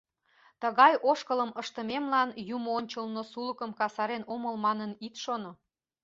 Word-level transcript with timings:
Тыгай 0.61 0.93
ошкылым 1.09 1.51
ыштымемлан 1.61 2.29
Юмо 2.55 2.69
ончылно 2.77 3.21
сулыкем 3.31 3.71
касарен 3.79 4.23
омыл 4.33 4.55
манын, 4.65 4.91
ит 5.05 5.15
шоно. 5.23 5.51